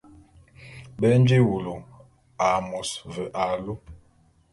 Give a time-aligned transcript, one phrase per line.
[0.99, 1.75] Be nji wulu
[2.45, 3.73] a môs ve alu.